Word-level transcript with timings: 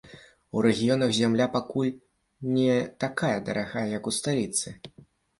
У 0.59 0.61
рэгіёнах 0.65 1.11
зямля 1.17 1.45
пакуль 1.55 1.91
не 2.55 2.77
такая 3.03 3.35
дарагая, 3.49 3.83
як 3.91 4.09
у 4.13 4.15
сталіцы. 4.17 4.73